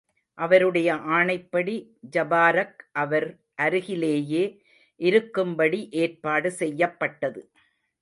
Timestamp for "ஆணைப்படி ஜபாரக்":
1.11-2.81